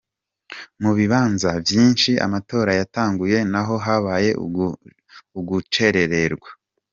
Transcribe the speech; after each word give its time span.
Mu 0.81 0.91
bibanza 0.97 1.49
vyinshi 1.67 2.11
amatora 2.25 2.71
yatanguye 2.79 3.37
n’aho 3.51 3.75
habaye 3.85 4.29
ugucxererwa. 5.39 6.49